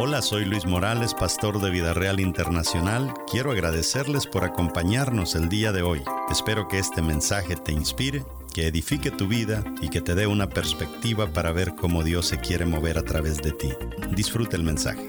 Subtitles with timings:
[0.00, 3.12] Hola, soy Luis Morales, pastor de Vida Real Internacional.
[3.28, 6.02] Quiero agradecerles por acompañarnos el día de hoy.
[6.30, 8.22] Espero que este mensaje te inspire,
[8.54, 12.38] que edifique tu vida y que te dé una perspectiva para ver cómo Dios se
[12.38, 13.70] quiere mover a través de ti.
[14.12, 15.04] Disfruta el mensaje.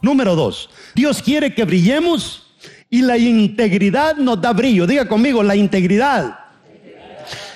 [0.00, 2.56] Número dos, Dios quiere que brillemos
[2.88, 4.86] y la integridad nos da brillo.
[4.86, 6.43] Diga conmigo, la integridad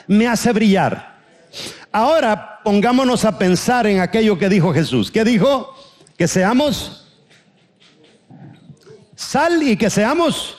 [0.08, 1.18] me hace brillar.
[1.92, 5.10] Ahora pongámonos a pensar en aquello que dijo Jesús.
[5.10, 5.74] ¿Qué dijo?
[6.16, 7.04] Que seamos
[9.14, 10.56] sal y que seamos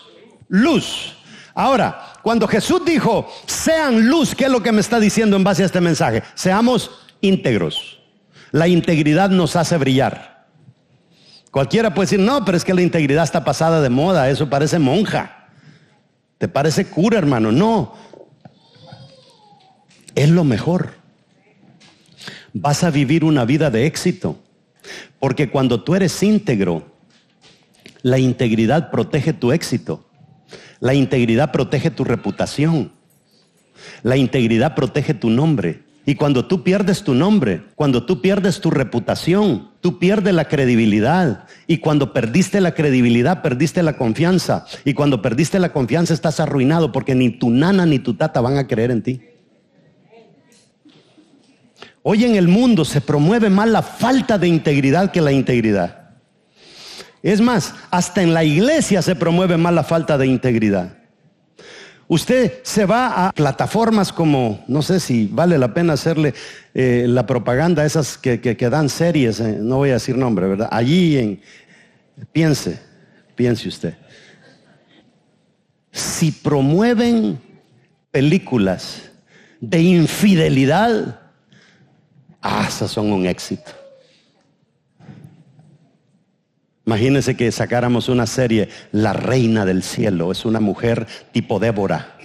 [0.48, 1.16] luz.
[1.54, 5.64] Ahora, cuando Jesús dijo, sean luz, ¿qué es lo que me está diciendo en base
[5.64, 6.24] a este mensaje?
[6.36, 6.92] Seamos
[7.22, 8.00] íntegros.
[8.52, 10.48] La integridad nos hace brillar.
[11.52, 14.80] Cualquiera puede decir, no, pero es que la integridad está pasada de moda, eso parece
[14.80, 15.48] monja.
[16.38, 17.52] ¿Te parece cura, hermano?
[17.52, 17.96] No.
[20.20, 20.96] Es lo mejor.
[22.52, 24.38] Vas a vivir una vida de éxito.
[25.18, 26.84] Porque cuando tú eres íntegro,
[28.02, 30.10] la integridad protege tu éxito.
[30.82, 32.92] La integridad protege tu reputación.
[34.04, 35.84] La integridad protege tu nombre.
[36.06, 41.46] Y cuando tú pierdes tu nombre, cuando tú pierdes tu reputación, tú pierdes la credibilidad.
[41.66, 44.66] Y cuando perdiste la credibilidad, perdiste la confianza.
[44.84, 48.58] Y cuando perdiste la confianza, estás arruinado porque ni tu nana ni tu tata van
[48.58, 49.29] a creer en ti.
[52.04, 56.00] Hoy en el mundo se promueve más la falta de integridad que la integridad.
[57.22, 60.98] Es más, hasta en la iglesia se promueve más la falta de integridad.
[62.08, 66.34] Usted se va a plataformas como, no sé si vale la pena hacerle
[66.74, 68.40] eh, la propaganda a esas que,
[68.72, 70.70] dan series, eh, no voy a decir nombre, ¿verdad?
[70.72, 71.42] Allí en,
[72.32, 72.80] piense,
[73.36, 73.96] piense usted.
[75.92, 77.40] Si promueven
[78.10, 79.12] películas
[79.60, 81.19] de infidelidad,
[82.42, 83.72] ah, esas son un éxito.
[86.86, 92.18] Imagínense que sacáramos una serie, La Reina del Cielo, es una mujer tipo Débora,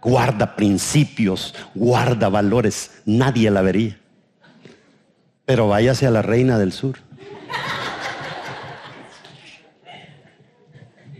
[0.00, 3.98] guarda principios, guarda valores, nadie la vería.
[5.44, 6.96] Pero váyase a la Reina del Sur.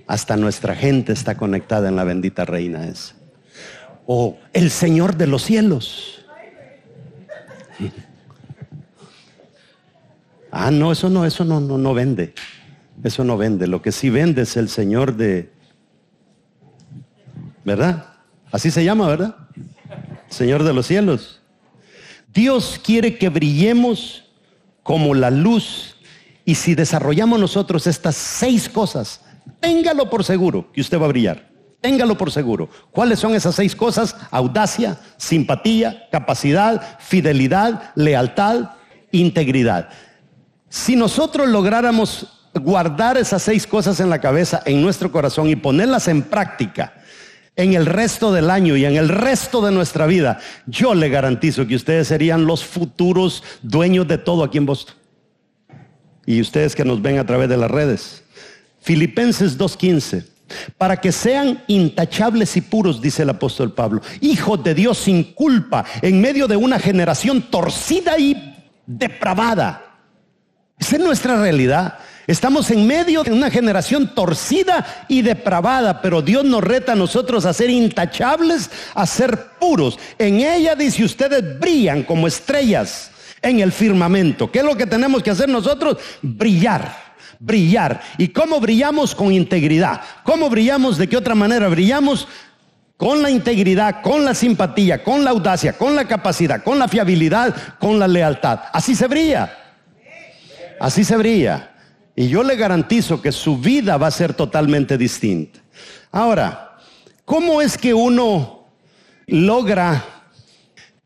[0.07, 3.15] Hasta nuestra gente está conectada en la bendita Reina esa.
[4.07, 6.14] O el Señor de los cielos.
[10.57, 12.33] Ah, no, eso no, eso no, no, no vende.
[13.03, 13.67] Eso no vende.
[13.67, 15.51] Lo que sí vende es el Señor de...
[17.65, 18.07] ¿Verdad?
[18.53, 19.35] Así se llama, ¿verdad?
[20.29, 21.41] Señor de los cielos.
[22.33, 24.27] Dios quiere que brillemos
[24.85, 25.97] como la luz.
[26.45, 29.23] Y si desarrollamos nosotros estas seis cosas,
[29.59, 31.51] téngalo por seguro que usted va a brillar.
[31.81, 32.71] Téngalo por seguro.
[32.93, 34.15] ¿Cuáles son esas seis cosas?
[34.31, 38.71] Audacia, simpatía, capacidad, fidelidad, lealtad,
[39.11, 39.89] integridad.
[40.75, 46.09] Si nosotros lográramos guardar esas seis cosas en la cabeza, en nuestro corazón y ponerlas
[46.09, 46.95] en práctica
[47.55, 51.69] en el resto del año y en el resto de nuestra vida, yo le garantizo
[51.69, 54.97] que ustedes serían los futuros dueños de todo aquí en Boston.
[56.27, 58.25] Y ustedes que nos ven a través de las redes.
[58.81, 60.27] Filipenses 2.15.
[60.77, 65.85] Para que sean intachables y puros, dice el apóstol Pablo, hijos de Dios sin culpa,
[66.03, 68.57] en medio de una generación torcida y
[68.89, 69.84] depravada.
[70.79, 71.99] Esa es nuestra realidad.
[72.27, 77.45] Estamos en medio de una generación torcida y depravada, pero Dios nos reta a nosotros
[77.45, 79.99] a ser intachables, a ser puros.
[80.19, 83.11] En ella dice ustedes brillan como estrellas
[83.43, 84.51] en el firmamento.
[84.51, 85.99] ¿Qué es lo que tenemos que hacer nosotros?
[86.23, 87.05] Brillar.
[87.39, 88.01] Brillar.
[88.17, 89.15] ¿Y cómo brillamos?
[89.15, 90.01] Con integridad.
[90.23, 90.97] ¿Cómo brillamos?
[90.97, 91.69] ¿De qué otra manera?
[91.69, 92.27] Brillamos
[92.97, 97.55] con la integridad, con la simpatía, con la audacia, con la capacidad, con la fiabilidad,
[97.79, 98.61] con la lealtad.
[98.73, 99.64] Así se brilla.
[100.85, 101.71] Así se brilla.
[102.15, 105.59] Y yo le garantizo que su vida va a ser totalmente distinta.
[106.13, 106.77] Ahora,
[107.25, 108.69] ¿cómo es que uno
[109.27, 110.05] logra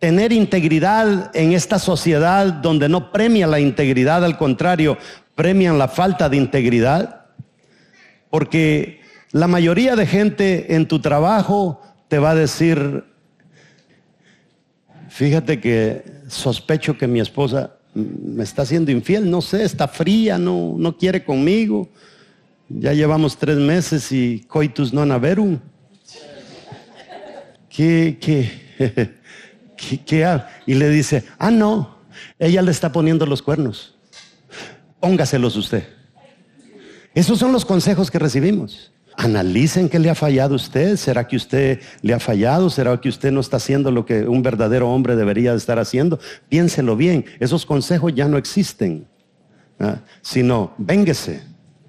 [0.01, 4.99] tener integridad en esta sociedad donde no premia la integridad, al contrario,
[5.37, 7.27] premian la falta de integridad?
[8.31, 9.01] Porque
[9.31, 13.05] la mayoría de gente en tu trabajo te va a decir,
[15.09, 20.75] fíjate que sospecho que mi esposa me está haciendo infiel, no sé, está fría, no,
[20.77, 21.89] no quiere conmigo.
[22.69, 25.59] Ya llevamos tres meses y coitus non haberum.
[27.71, 28.51] ¿Qué, qué,
[29.77, 31.99] qué, qué Y le dice, ah, no,
[32.39, 33.95] ella le está poniendo los cuernos.
[35.01, 35.85] Póngaselos usted.
[37.15, 38.93] Esos son los consejos que recibimos.
[39.19, 40.97] Analicen qué le ha fallado a usted.
[40.97, 42.71] ¿Será que usted le ha fallado?
[42.71, 46.21] ¿Será que usted no está haciendo lo que un verdadero hombre debería estar haciendo?
[46.49, 47.27] Piénselo bien.
[47.41, 49.07] Esos consejos ya no existen.
[49.81, 49.97] ¿ah?
[50.23, 51.43] Sino, véngase,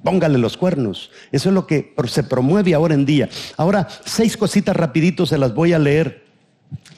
[0.04, 1.12] póngale los cuernos.
[1.32, 3.30] Eso es lo que se promueve ahora en día.
[3.58, 6.26] Ahora, seis cositas rapiditos se las voy a leer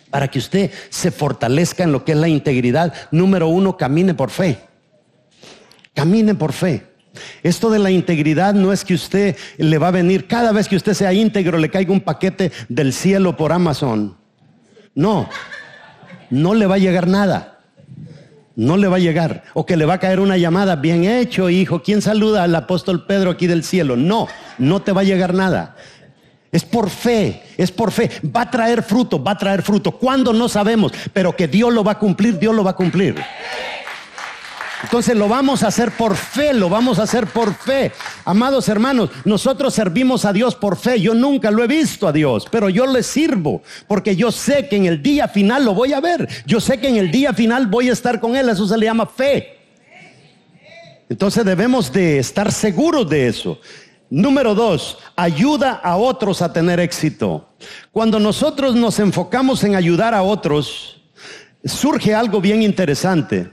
[0.10, 2.94] para que usted se fortalezca en lo que es la integridad.
[3.12, 4.60] Número uno, camine por fe.
[5.94, 6.91] Camine por fe.
[7.44, 10.76] Esto de la integridad no es que usted le va a venir, cada vez que
[10.76, 14.16] usted sea íntegro, le caiga un paquete del cielo por Amazon.
[14.94, 15.30] No,
[16.30, 17.60] no le va a llegar nada.
[18.56, 19.44] No le va a llegar.
[19.54, 21.82] O que le va a caer una llamada, bien hecho, hijo.
[21.82, 23.96] ¿Quién saluda al apóstol Pedro aquí del cielo?
[23.96, 24.28] No,
[24.58, 25.76] no te va a llegar nada.
[26.52, 28.12] Es por fe, es por fe.
[28.24, 29.92] Va a traer fruto, va a traer fruto.
[29.92, 30.34] ¿Cuándo?
[30.34, 33.16] No sabemos, pero que Dios lo va a cumplir, Dios lo va a cumplir.
[34.84, 37.92] Entonces lo vamos a hacer por fe, lo vamos a hacer por fe.
[38.26, 41.00] Amados hermanos, nosotros servimos a Dios por fe.
[41.00, 44.78] Yo nunca lo he visto a Dios, pero yo le sirvo porque yo sé que
[44.78, 46.28] en el día final lo voy a ver.
[46.46, 48.50] Yo sé que en el día final voy a estar con Él.
[48.50, 49.58] Eso se le llama fe.
[51.10, 53.60] Entonces debemos de estar seguros de eso.
[54.10, 57.50] Número dos, ayuda a otros a tener éxito.
[57.92, 61.02] Cuando nosotros nos enfocamos en ayudar a otros,
[61.64, 63.50] surge algo bien interesante.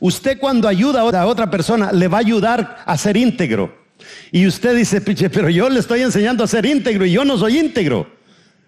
[0.00, 3.84] Usted cuando ayuda a otra persona le va a ayudar a ser íntegro.
[4.30, 7.58] Y usted dice, pero yo le estoy enseñando a ser íntegro y yo no soy
[7.58, 8.06] íntegro.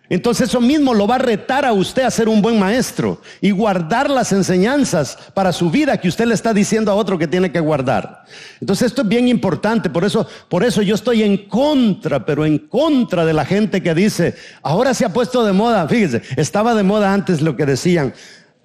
[0.09, 3.51] Entonces eso mismo lo va a retar a usted a ser un buen maestro y
[3.51, 7.51] guardar las enseñanzas para su vida que usted le está diciendo a otro que tiene
[7.51, 8.25] que guardar.
[8.61, 12.59] Entonces esto es bien importante, por eso, por eso yo estoy en contra, pero en
[12.59, 16.85] contra de la gente que dice, ahora se ha puesto de moda, fíjese, estaba de
[16.85, 18.15] moda antes lo que decían,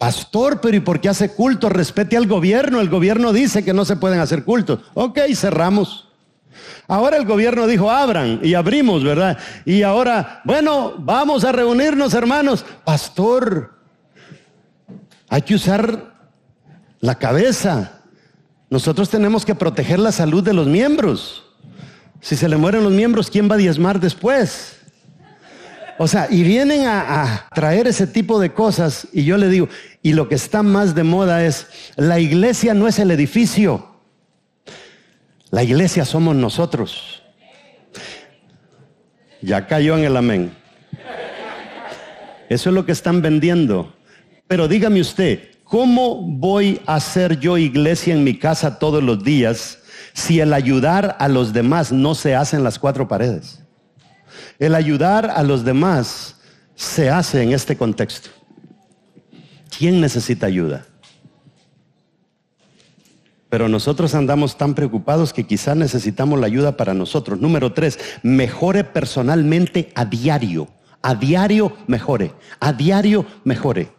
[0.02, 1.70] Pastor, pero ¿y por qué hace culto?
[1.70, 2.82] Respete al gobierno.
[2.82, 4.80] El gobierno dice que no se pueden hacer cultos.
[4.96, 6.08] Ok, cerramos.
[6.88, 9.38] Ahora el gobierno dijo, abran y abrimos, ¿verdad?
[9.64, 12.66] Y ahora, bueno, vamos a reunirnos, hermanos.
[12.84, 13.76] Pastor,
[15.30, 16.16] hay que usar
[17.00, 18.02] la cabeza.
[18.72, 21.44] Nosotros tenemos que proteger la salud de los miembros.
[22.22, 24.81] Si se le mueren los miembros, ¿quién va a diezmar después?
[25.98, 29.70] O sea, y vienen a, traer ese tipo de cosas y yo le digo,
[30.02, 33.88] y lo que está más de moda es, la iglesia no es el edificio,
[35.52, 37.22] la iglesia somos nosotros.
[39.42, 40.56] Ya cayó en el amén.
[42.50, 43.94] Eso es lo que están vendiendo.
[44.48, 49.80] Pero dígame usted, ¿cómo voy a hacer yo iglesia en mi casa todos los días
[50.14, 53.61] si el ayudar a los demás no se hace en las cuatro paredes?
[54.60, 56.36] El ayudar a los demás
[56.76, 58.30] se hace en este contexto.
[59.78, 60.86] ¿Quién necesita ayuda?
[63.50, 67.40] Pero nosotros andamos tan preocupados que quizás necesitamos la ayuda para nosotros.
[67.40, 70.70] Número tres, mejore personalmente a diario.
[71.02, 72.34] A diario mejore.
[72.60, 73.92] A diario mejore.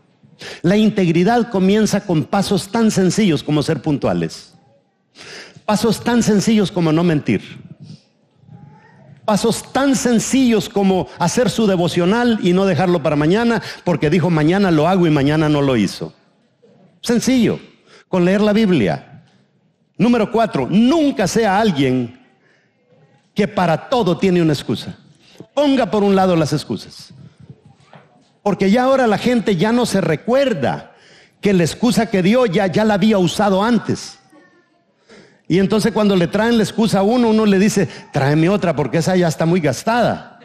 [0.63, 4.55] La integridad comienza con pasos tan sencillos como ser puntuales.
[5.67, 7.43] Pasos tan sencillos como no mentir.
[9.25, 14.71] Pasos tan sencillos como hacer su devocional y no dejarlo para mañana porque dijo mañana
[14.71, 16.13] lo hago y mañana no lo hizo.
[17.01, 17.61] Sencillo,
[18.09, 19.25] con leer la Biblia.
[19.97, 22.21] Número cuatro, nunca sea alguien
[23.35, 24.97] que para todo tiene una excusa.
[25.55, 27.13] Ponga por un lado las excusas.
[28.43, 30.93] Porque ya ahora la gente ya no se recuerda
[31.41, 34.19] que la excusa que dio ya, ya la había usado antes.
[35.53, 38.97] Y entonces cuando le traen la excusa a uno, uno le dice, tráeme otra porque
[38.97, 40.41] esa ya está muy gastada.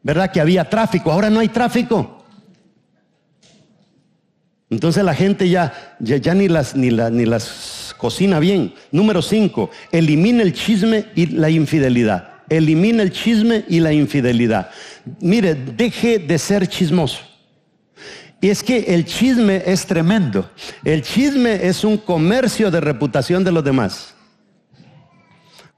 [0.00, 1.10] ¿Verdad que había tráfico?
[1.10, 2.24] Ahora no hay tráfico.
[4.70, 8.74] Entonces la gente ya, ya, ni, las, ni, ni las cocina bien.
[8.92, 12.28] Número cinco, elimina el chisme y la infidelidad.
[12.48, 14.70] Elimina el chisme y la infidelidad.
[15.18, 17.18] Mire, deje de ser chismoso.
[18.40, 20.48] Y es que el chisme es tremendo.
[20.84, 24.14] El chisme es un comercio de reputación de los demás.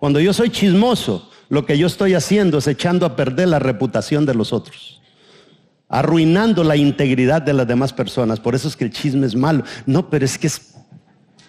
[0.01, 4.25] Cuando yo soy chismoso, lo que yo estoy haciendo es echando a perder la reputación
[4.25, 5.03] de los otros,
[5.91, 8.41] arruinando la integridad de las demás personas.
[8.41, 9.63] Por eso es que el chisme es malo.
[9.85, 10.73] No, pero es que es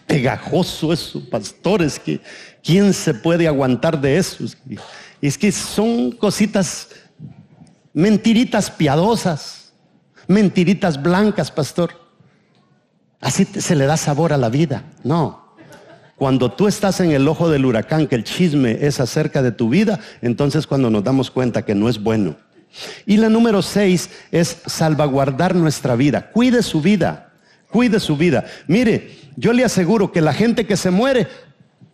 [0.06, 2.20] pegajoso eso, pastores, que
[2.62, 4.44] quién se puede aguantar de eso.
[5.22, 6.90] Es que son cositas,
[7.94, 9.72] mentiritas piadosas,
[10.28, 11.94] mentiritas blancas, pastor.
[13.22, 14.92] Así se le da sabor a la vida.
[15.06, 15.41] No,
[16.22, 19.70] cuando tú estás en el ojo del huracán, que el chisme es acerca de tu
[19.70, 22.36] vida, entonces cuando nos damos cuenta que no es bueno.
[23.08, 26.30] Y la número seis es salvaguardar nuestra vida.
[26.30, 27.32] Cuide su vida,
[27.72, 28.46] cuide su vida.
[28.68, 31.26] Mire, yo le aseguro que la gente que se muere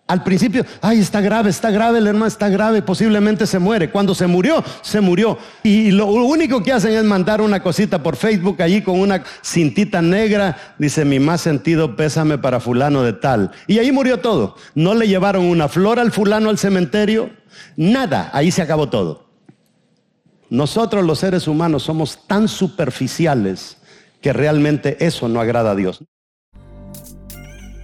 [0.08, 3.92] Al principio, ay, está grave, está grave, el hermano está grave, posiblemente se muere.
[3.92, 5.38] Cuando se murió, se murió.
[5.64, 10.02] Y lo único que hacen es mandar una cosita por Facebook allí con una cintita
[10.02, 10.76] negra.
[10.78, 13.52] Dice, mi más sentido pésame para fulano de tal.
[13.68, 14.56] Y ahí murió todo.
[14.76, 17.30] No le llevaron una flor al fulano al cementerio.
[17.76, 19.28] Nada, ahí se acabó todo.
[20.50, 23.78] Nosotros los seres humanos somos tan superficiales
[24.22, 26.02] que realmente eso no agrada a Dios.